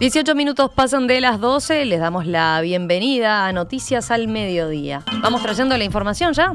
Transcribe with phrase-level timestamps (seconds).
[0.00, 5.02] 18 minutos pasan de las 12, les damos la bienvenida a Noticias al Mediodía.
[5.20, 6.54] Vamos trayendo la información ya.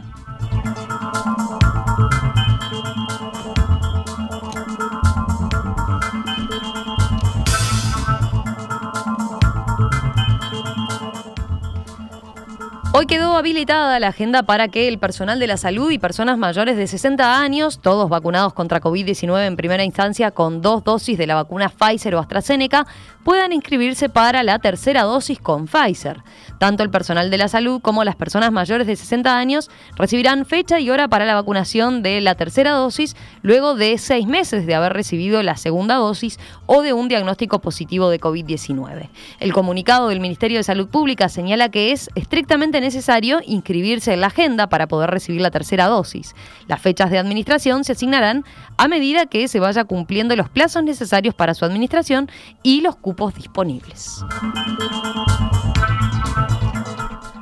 [12.97, 16.77] Hoy quedó habilitada la agenda para que el personal de la salud y personas mayores
[16.77, 21.35] de 60 años, todos vacunados contra COVID-19 en primera instancia con dos dosis de la
[21.35, 22.87] vacuna Pfizer o AstraZeneca,
[23.25, 26.21] puedan inscribirse para la tercera dosis con Pfizer.
[26.57, 30.79] Tanto el personal de la salud como las personas mayores de 60 años recibirán fecha
[30.79, 34.93] y hora para la vacunación de la tercera dosis luego de seis meses de haber
[34.93, 39.09] recibido la segunda dosis o de un diagnóstico positivo de COVID-19.
[39.39, 44.27] El comunicado del Ministerio de Salud Pública señala que es estrictamente necesario inscribirse en la
[44.27, 46.35] agenda para poder recibir la tercera dosis.
[46.67, 48.45] Las fechas de administración se asignarán
[48.77, 52.29] a medida que se vaya cumpliendo los plazos necesarios para su administración
[52.63, 54.23] y los cupos disponibles.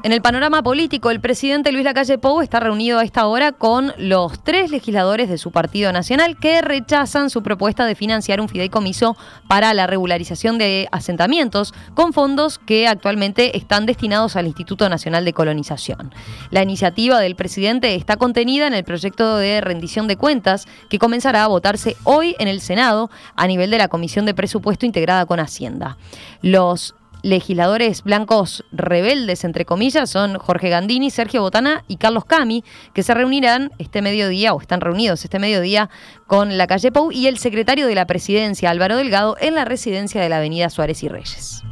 [0.03, 3.93] En el panorama político, el presidente Luis Lacalle Pou está reunido a esta hora con
[3.97, 9.15] los tres legisladores de su partido nacional que rechazan su propuesta de financiar un fideicomiso
[9.47, 15.31] para la regularización de asentamientos con fondos que actualmente están destinados al Instituto Nacional de
[15.31, 16.13] Colonización.
[16.51, 21.45] La iniciativa del presidente está contenida en el proyecto de rendición de cuentas que comenzará
[21.45, 25.39] a votarse hoy en el Senado a nivel de la Comisión de Presupuesto integrada con
[25.39, 25.97] Hacienda.
[26.41, 26.93] Los
[27.23, 33.15] legisladores blancos rebeldes, entre comillas, son Jorge Gandini, Sergio Botana y Carlos Cami, que se
[33.15, 35.89] reunirán este mediodía, o están reunidos este mediodía,
[36.27, 40.21] con la calle Pou y el secretario de la presidencia, Álvaro Delgado, en la residencia
[40.21, 41.63] de la avenida Suárez y Reyes.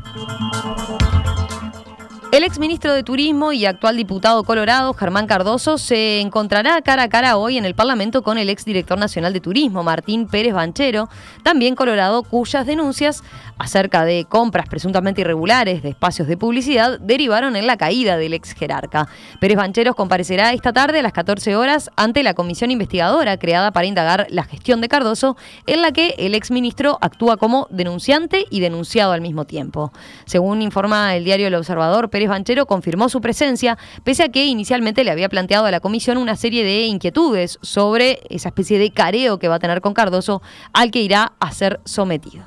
[2.31, 7.35] El exministro de Turismo y actual diputado colorado, Germán Cardoso, se encontrará cara a cara
[7.35, 11.09] hoy en el Parlamento con el exdirector nacional de Turismo, Martín Pérez Banchero,
[11.43, 13.21] también colorado, cuyas denuncias
[13.57, 18.53] acerca de compras presuntamente irregulares de espacios de publicidad derivaron en la caída del ex
[18.53, 19.09] jerarca.
[19.41, 23.87] Pérez Bancheros comparecerá esta tarde a las 14 horas ante la comisión investigadora creada para
[23.87, 25.35] indagar la gestión de Cardoso,
[25.67, 29.91] en la que el exministro actúa como denunciante y denunciado al mismo tiempo.
[30.23, 35.03] Según informa el diario El Observador, Pérez Banchero confirmó su presencia, pese a que inicialmente
[35.03, 39.39] le había planteado a la comisión una serie de inquietudes sobre esa especie de careo
[39.39, 40.41] que va a tener con Cardoso,
[40.73, 42.45] al que irá a ser sometido.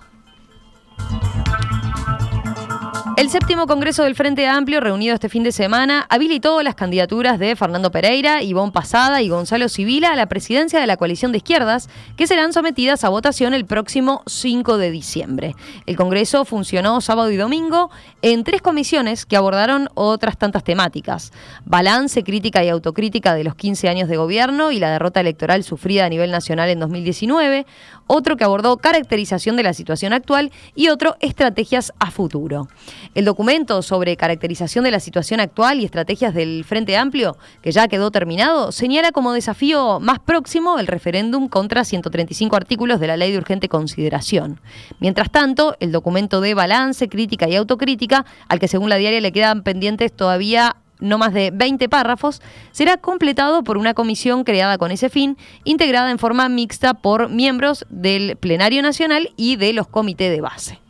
[3.16, 7.54] El séptimo Congreso del Frente Amplio, reunido este fin de semana, habilitó las candidaturas de
[7.54, 11.88] Fernando Pereira, Ivón Pasada y Gonzalo Civila a la presidencia de la coalición de izquierdas,
[12.16, 15.54] que serán sometidas a votación el próximo 5 de diciembre.
[15.86, 17.88] El Congreso funcionó sábado y domingo
[18.20, 21.32] en tres comisiones que abordaron otras tantas temáticas.
[21.64, 26.04] Balance, crítica y autocrítica de los 15 años de gobierno y la derrota electoral sufrida
[26.04, 27.64] a nivel nacional en 2019,
[28.08, 32.66] otro que abordó caracterización de la situación actual y otro estrategias a futuro.
[33.14, 37.86] El documento sobre caracterización de la situación actual y estrategias del Frente Amplio, que ya
[37.86, 43.30] quedó terminado, señala como desafío más próximo el referéndum contra 135 artículos de la Ley
[43.30, 44.60] de Urgente Consideración.
[44.98, 49.30] Mientras tanto, el documento de balance, crítica y autocrítica, al que según la diaria le
[49.30, 52.42] quedan pendientes todavía no más de 20 párrafos,
[52.72, 57.86] será completado por una comisión creada con ese fin, integrada en forma mixta por miembros
[57.90, 60.83] del Plenario Nacional y de los comités de base.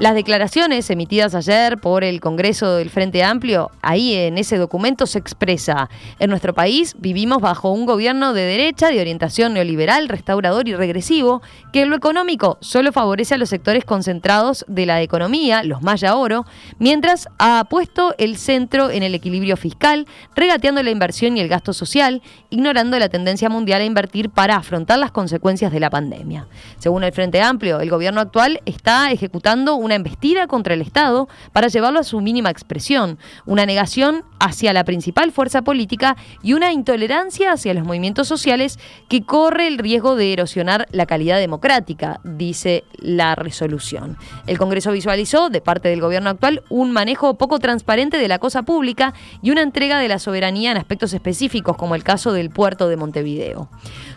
[0.00, 5.18] Las declaraciones emitidas ayer por el Congreso del Frente Amplio, ahí en ese documento se
[5.18, 10.74] expresa, en nuestro país vivimos bajo un gobierno de derecha, de orientación neoliberal, restaurador y
[10.74, 15.82] regresivo, que en lo económico solo favorece a los sectores concentrados de la economía, los
[15.82, 16.46] maya oro,
[16.78, 21.74] mientras ha puesto el centro en el equilibrio fiscal, regateando la inversión y el gasto
[21.74, 26.46] social, ignorando la tendencia mundial a invertir para afrontar las consecuencias de la pandemia.
[26.78, 31.28] Según el Frente Amplio, el gobierno actual está ejecutando un una embestida contra el Estado
[31.52, 36.72] para llevarlo a su mínima expresión, una negación hacia la principal fuerza política y una
[36.72, 38.78] intolerancia hacia los movimientos sociales
[39.08, 44.16] que corre el riesgo de erosionar la calidad democrática, dice la resolución.
[44.46, 48.62] El Congreso visualizó, de parte del gobierno actual, un manejo poco transparente de la cosa
[48.62, 49.12] pública
[49.42, 52.96] y una entrega de la soberanía en aspectos específicos, como el caso del puerto de
[52.96, 53.68] Montevideo.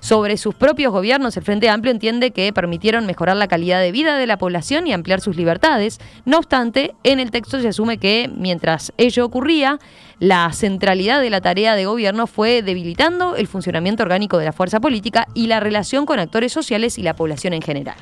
[0.02, 4.18] Sobre sus propios gobiernos, el Frente Amplio entiende que permitieron mejorar la calidad de vida
[4.18, 5.63] de la población y ampliar sus libertades.
[6.26, 9.80] No obstante, en el texto se asume que mientras ello ocurría,
[10.20, 14.82] la centralidad de la tarea de gobierno fue debilitando el funcionamiento orgánico de la fuerza
[14.82, 17.96] política y la relación con actores sociales y la población en general.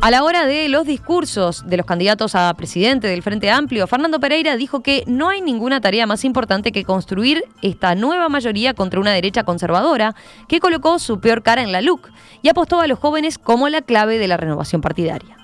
[0.00, 4.20] A la hora de los discursos de los candidatos a presidente del Frente Amplio, Fernando
[4.20, 9.00] Pereira dijo que no hay ninguna tarea más importante que construir esta nueva mayoría contra
[9.00, 10.14] una derecha conservadora
[10.48, 12.10] que colocó su peor cara en la LUC
[12.42, 15.43] y apostó a los jóvenes como la clave de la renovación partidaria.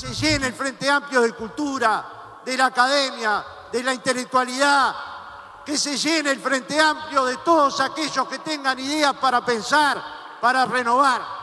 [0.00, 4.94] Se llene el Frente Amplio de cultura, de la academia, de la intelectualidad,
[5.64, 10.02] que se llene el Frente Amplio de todos aquellos que tengan ideas para pensar,
[10.40, 11.40] para renovar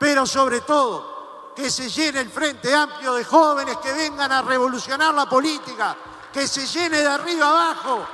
[0.00, 5.12] pero sobre todo que se llene el frente amplio de jóvenes que vengan a revolucionar
[5.12, 5.94] la política,
[6.32, 8.06] que se llene de arriba abajo,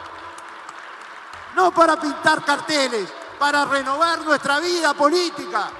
[1.54, 3.08] no para pintar carteles,
[3.38, 5.70] para renovar nuestra vida política.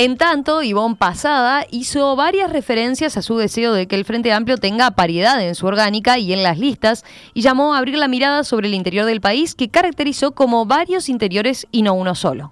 [0.00, 4.56] En tanto, Ivonne Pasada hizo varias referencias a su deseo de que el Frente Amplio
[4.56, 7.04] tenga paridad en su orgánica y en las listas
[7.34, 11.10] y llamó a abrir la mirada sobre el interior del país que caracterizó como varios
[11.10, 12.50] interiores y no uno solo.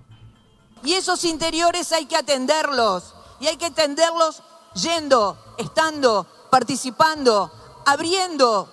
[0.85, 4.43] Y esos interiores hay que atenderlos y hay que atenderlos
[4.75, 7.50] yendo, estando, participando,
[7.87, 8.69] abriendo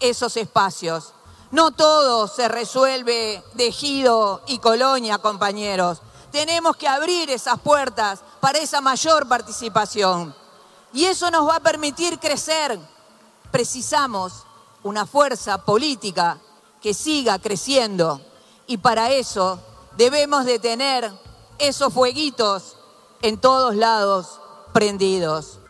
[0.00, 1.12] esos espacios.
[1.50, 6.00] No todo se resuelve de ejido y colonia, compañeros
[6.36, 10.34] tenemos que abrir esas puertas para esa mayor participación.
[10.92, 12.78] Y eso nos va a permitir crecer.
[13.50, 14.44] Precisamos
[14.82, 16.36] una fuerza política
[16.82, 18.20] que siga creciendo
[18.66, 19.58] y para eso
[19.96, 21.10] debemos de tener
[21.58, 22.76] esos fueguitos
[23.22, 24.38] en todos lados
[24.74, 25.60] prendidos.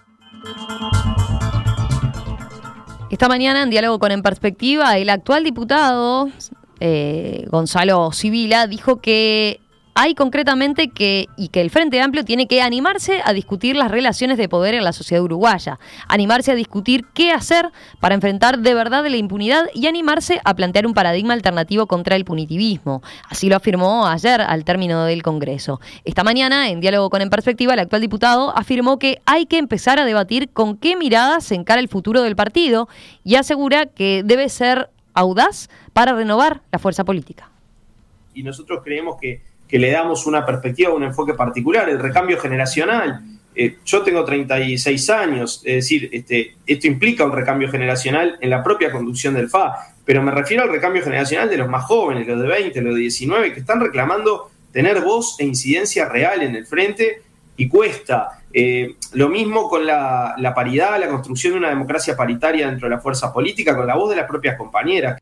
[3.09, 6.29] Esta mañana, en diálogo con En Perspectiva, el actual diputado
[6.81, 9.61] eh, Gonzalo Civila dijo que
[9.99, 14.37] hay concretamente que, y que el Frente Amplio tiene que animarse a discutir las relaciones
[14.37, 19.07] de poder en la sociedad uruguaya, animarse a discutir qué hacer para enfrentar de verdad
[19.07, 23.03] la impunidad y animarse a plantear un paradigma alternativo contra el punitivismo.
[23.31, 25.81] Así lo afirmó ayer al término del Congreso.
[26.05, 29.99] Esta mañana, en diálogo con En Perspectiva, el actual diputado afirmó que hay que empezar
[29.99, 32.87] a debatir con qué mirada se encara el futuro del partido
[33.25, 37.51] y asegura que debe ser audaz para renovar la fuerza política.
[38.35, 43.23] Y nosotros creemos que que le damos una perspectiva, un enfoque particular, el recambio generacional.
[43.55, 48.63] Eh, yo tengo 36 años, es decir, este, esto implica un recambio generacional en la
[48.63, 49.75] propia conducción del FA,
[50.05, 53.01] pero me refiero al recambio generacional de los más jóvenes, los de 20, los de
[53.01, 57.23] 19, que están reclamando tener voz e incidencia real en el frente
[57.57, 58.43] y cuesta.
[58.53, 62.95] Eh, lo mismo con la, la paridad, la construcción de una democracia paritaria dentro de
[62.95, 65.21] la fuerza política, con la voz de las propias compañeras.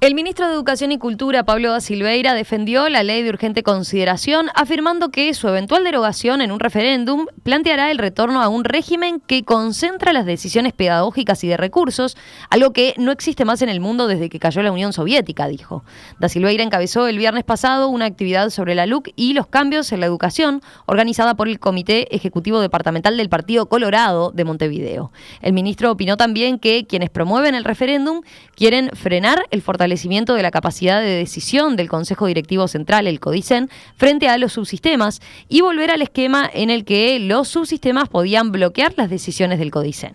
[0.00, 4.48] El ministro de Educación y Cultura, Pablo da Silveira, defendió la ley de urgente consideración,
[4.54, 9.44] afirmando que su eventual derogación en un referéndum planteará el retorno a un régimen que
[9.44, 12.16] concentra las decisiones pedagógicas y de recursos,
[12.48, 15.84] algo que no existe más en el mundo desde que cayó la Unión Soviética, dijo.
[16.18, 20.00] Da Silveira encabezó el viernes pasado una actividad sobre la LUC y los cambios en
[20.00, 25.12] la educación, organizada por el Comité Ejecutivo Departamental del Partido Colorado de Montevideo.
[25.42, 28.22] El ministro opinó también que quienes promueven el referéndum
[28.54, 33.18] quieren frenar el fortalecimiento fortalecimiento de la capacidad de decisión del Consejo Directivo Central, el
[33.18, 38.52] CODICEN, frente a los subsistemas y volver al esquema en el que los subsistemas podían
[38.52, 40.14] bloquear las decisiones del CODICEN.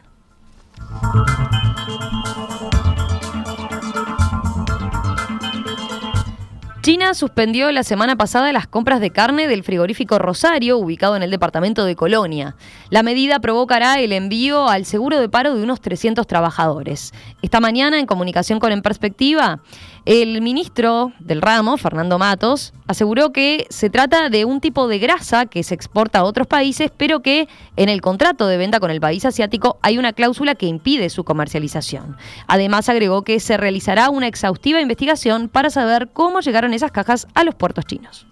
[6.86, 11.32] China suspendió la semana pasada las compras de carne del frigorífico Rosario, ubicado en el
[11.32, 12.56] departamento de Colonia.
[12.92, 17.12] La medida provocará el envío al seguro de paro de unos 300 trabajadores.
[17.42, 19.62] Esta mañana, en comunicación con En Perspectiva,
[20.06, 25.48] el ministro del ramo, Fernando Matos, aseguró que se trata de un tipo de grasa
[25.48, 29.02] que se exporta a otros países, pero que en el contrato de venta con el
[29.02, 32.18] país asiático hay una cláusula que impide su comercialización.
[32.46, 37.44] Además, agregó que se realizará una exhaustiva investigación para saber cómo llegaron esas cajas a
[37.44, 38.28] los puertos chinos.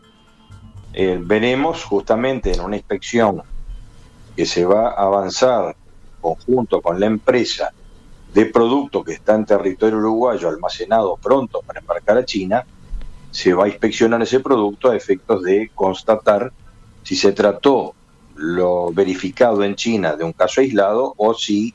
[0.93, 3.41] Eh, veremos justamente en una inspección
[4.35, 5.75] que se va a avanzar
[6.21, 7.71] conjunto con la empresa
[8.33, 12.65] de producto que está en territorio uruguayo almacenado pronto para embarcar a China,
[13.31, 16.51] se va a inspeccionar ese producto a efectos de constatar
[17.03, 17.93] si se trató
[18.35, 21.73] lo verificado en China de un caso aislado o si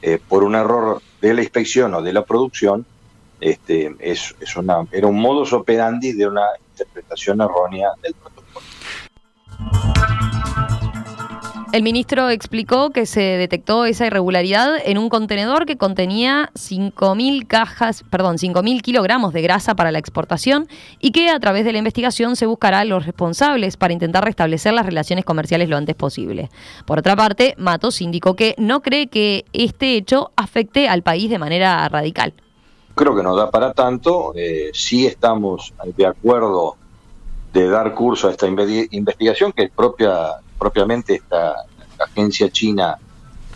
[0.00, 2.86] eh, por un error de la inspección o de la producción
[3.40, 8.38] este, es, es una, era un modus operandi de una interpretación errónea del protocolo.
[11.70, 18.04] El ministro explicó que se detectó esa irregularidad en un contenedor que contenía 5.000 cajas,
[18.08, 20.66] perdón, 5.000 kilogramos de grasa para la exportación
[20.98, 24.72] y que a través de la investigación se buscará a los responsables para intentar restablecer
[24.72, 26.48] las relaciones comerciales lo antes posible.
[26.86, 31.38] Por otra parte, Matos indicó que no cree que este hecho afecte al país de
[31.38, 32.32] manera radical.
[32.98, 36.74] Creo que no da para tanto, eh, sí estamos de acuerdo
[37.52, 41.64] de dar curso a esta investigación que propia propiamente esta
[41.96, 42.98] agencia china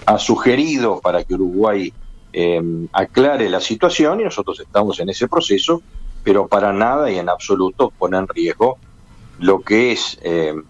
[0.06, 1.92] ha sugerido para que Uruguay
[2.32, 5.82] em, aclare la situación y nosotros estamos en ese proceso,
[6.22, 8.78] pero para nada y en absoluto pone en riesgo
[9.40, 10.62] lo que es em,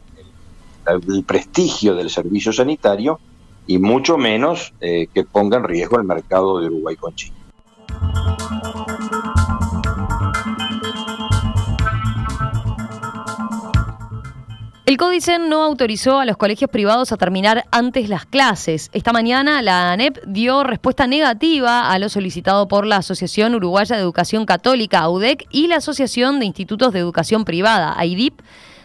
[0.87, 3.21] el prestigio del servicio sanitario
[3.67, 7.37] y mucho menos eh, que ponga en riesgo el mercado de Uruguay con China.
[14.93, 18.91] El Códicen no autorizó a los colegios privados a terminar antes las clases.
[18.93, 24.03] Esta mañana la ANEP dio respuesta negativa a lo solicitado por la Asociación Uruguaya de
[24.03, 28.43] Educación Católica, AUDEC, y la Asociación de Institutos de Educación Privada, AIDIP,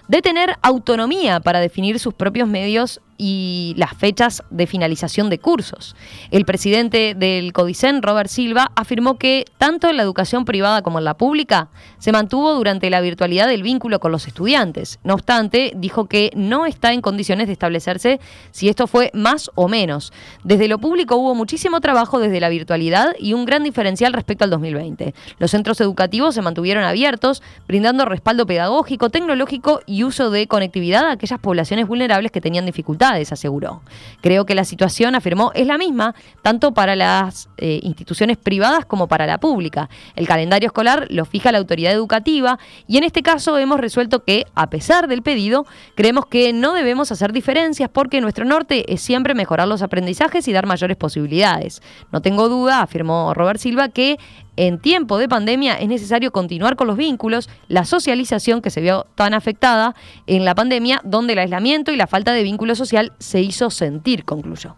[0.08, 5.96] de tener autonomía para definir sus propios medios y las fechas de finalización de cursos.
[6.32, 11.06] El presidente del Codicen, Robert Silva, afirmó que tanto en la educación privada como en
[11.06, 15.00] la pública se mantuvo durante la virtualidad el vínculo con los estudiantes.
[15.04, 18.20] No obstante, dijo que no está en condiciones de establecerse
[18.52, 20.14] si esto fue más o menos.
[20.44, 24.52] Desde lo público hubo muchísimo trabajo desde la virtualidad y un gran diferencial respecto al
[24.52, 25.14] 2020.
[25.40, 31.12] Los centros educativos se mantuvieron abiertos, brindando respaldo pedagógico, tecnológico y uso de conectividad a
[31.14, 33.82] aquellas poblaciones vulnerables que tenían dificultades aseguró.
[34.22, 39.08] Creo que la situación, afirmó, es la misma tanto para las eh, instituciones privadas como
[39.08, 39.90] para la pública.
[40.16, 44.46] El calendario escolar lo fija la autoridad educativa y en este caso hemos resuelto que,
[44.56, 49.34] a pesar del pedido, creemos que no debemos hacer diferencias porque nuestro norte es siempre
[49.34, 51.82] mejorar los aprendizajes y dar mayores posibilidades.
[52.12, 54.18] No tengo duda, afirmó Robert Silva, que
[54.58, 59.06] en tiempo de pandemia es necesario continuar con los vínculos, la socialización que se vio
[59.16, 59.96] tan afectada
[60.26, 64.26] en la pandemia, donde el aislamiento y la falta de vínculo social se hizo sentir,
[64.26, 64.76] concluyó.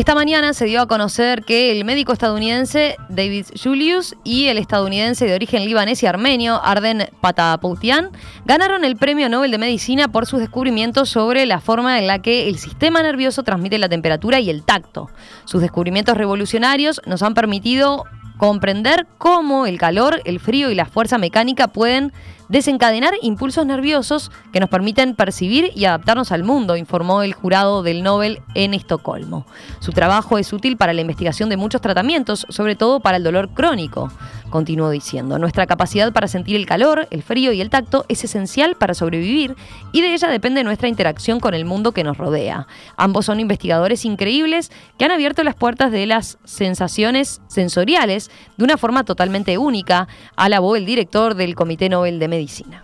[0.00, 5.26] Esta mañana se dio a conocer que el médico estadounidense David Julius y el estadounidense
[5.26, 8.08] de origen libanés y armenio Arden Patapoutian
[8.46, 12.48] ganaron el Premio Nobel de Medicina por sus descubrimientos sobre la forma en la que
[12.48, 15.10] el sistema nervioso transmite la temperatura y el tacto.
[15.44, 18.06] Sus descubrimientos revolucionarios nos han permitido
[18.38, 22.14] comprender cómo el calor, el frío y la fuerza mecánica pueden
[22.50, 28.02] desencadenar impulsos nerviosos que nos permiten percibir y adaptarnos al mundo, informó el jurado del
[28.02, 29.46] Nobel en Estocolmo.
[29.78, 33.50] Su trabajo es útil para la investigación de muchos tratamientos, sobre todo para el dolor
[33.50, 34.10] crónico.
[34.50, 38.74] Continuó diciendo, nuestra capacidad para sentir el calor, el frío y el tacto es esencial
[38.74, 39.54] para sobrevivir
[39.92, 42.66] y de ella depende nuestra interacción con el mundo que nos rodea.
[42.96, 48.76] Ambos son investigadores increíbles que han abierto las puertas de las sensaciones sensoriales de una
[48.76, 52.82] forma totalmente única, alabó el director del Comité Nobel de Medicina medicina.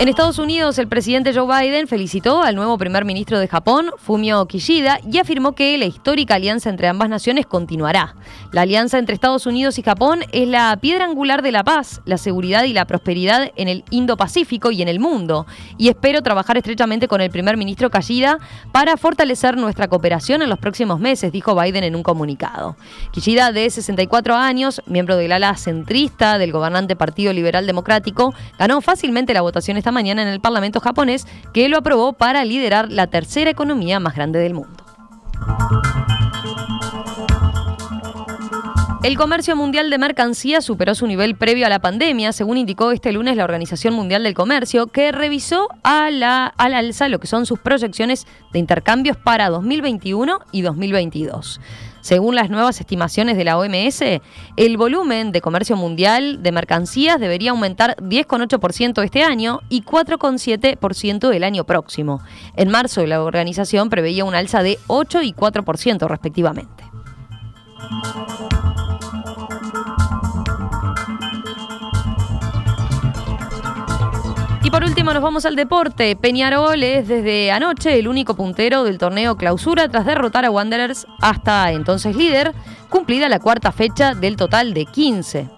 [0.00, 4.46] En Estados Unidos, el presidente Joe Biden felicitó al nuevo primer ministro de Japón, Fumio
[4.46, 8.14] Kishida, y afirmó que la histórica alianza entre ambas naciones continuará.
[8.50, 12.16] La alianza entre Estados Unidos y Japón es la piedra angular de la paz, la
[12.16, 15.44] seguridad y la prosperidad en el Indo-Pacífico y en el mundo,
[15.76, 18.38] y espero trabajar estrechamente con el primer ministro Kishida
[18.72, 22.74] para fortalecer nuestra cooperación en los próximos meses, dijo Biden en un comunicado.
[23.10, 29.34] Kishida, de 64 años, miembro del ala centrista del gobernante Partido Liberal Democrático, ganó fácilmente
[29.34, 33.50] la votación esta mañana en el Parlamento japonés, que lo aprobó para liderar la tercera
[33.50, 34.84] economía más grande del mundo.
[39.02, 43.12] El comercio mundial de mercancías superó su nivel previo a la pandemia, según indicó este
[43.12, 47.46] lunes la Organización Mundial del Comercio, que revisó a la, al alza lo que son
[47.46, 51.60] sus proyecciones de intercambios para 2021 y 2022.
[52.00, 54.02] Según las nuevas estimaciones de la OMS,
[54.56, 61.44] el volumen de comercio mundial de mercancías debería aumentar 10,8% este año y 4,7% el
[61.44, 62.20] año próximo.
[62.56, 66.84] En marzo, la organización preveía una alza de 8 y 4% respectivamente.
[74.70, 76.14] Y por último, nos vamos al deporte.
[76.14, 81.72] Peñarol es desde anoche el único puntero del torneo clausura tras derrotar a Wanderers hasta
[81.72, 82.54] entonces líder,
[82.88, 85.48] cumplida la cuarta fecha del total de 15.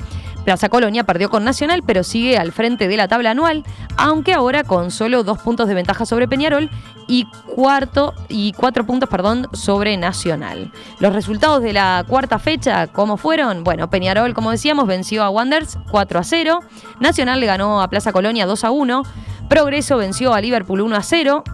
[0.44, 3.64] Plaza Colonia perdió con Nacional, pero sigue al frente de la tabla anual,
[3.96, 6.70] aunque ahora con solo dos puntos de ventaja sobre Peñarol
[7.06, 10.72] y cuarto y cuatro puntos, perdón, sobre Nacional.
[10.99, 13.64] Los resultados de la cuarta fecha, ¿cómo fueron?
[13.64, 16.61] Bueno, Peñarol, como decíamos, venció a Wanderers 4 a 0.
[17.00, 19.02] Nacional le ganó a Plaza Colonia 2 a 1.
[19.49, 21.44] Progreso venció a Liverpool 1 a 0.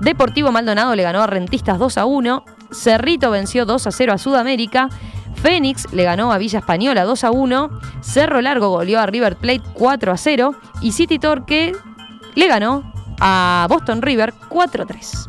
[0.00, 2.44] Deportivo Maldonado le ganó a Rentistas 2 a 1.
[2.70, 4.88] Cerrito venció 2 a 0 a Sudamérica.
[5.42, 9.62] Fénix le ganó a Villa Española 2 a 1, Cerro Largo goleó a River Plate
[9.74, 11.72] 4 a 0 y City Torque
[12.34, 15.28] le ganó a Boston River 4 a 3.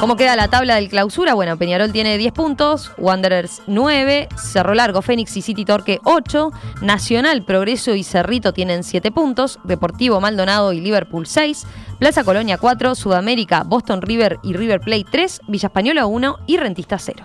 [0.00, 1.34] ¿Cómo queda la tabla del clausura?
[1.34, 6.50] Bueno, Peñarol tiene 10 puntos, Wanderers 9, Cerro Largo, Fénix y City Torque 8,
[6.80, 11.66] Nacional, Progreso y Cerrito tienen 7 puntos, Deportivo Maldonado y Liverpool 6,
[11.98, 16.98] Plaza Colonia 4, Sudamérica, Boston River y River Plate 3, Villa Española 1 y Rentista
[16.98, 17.24] 0.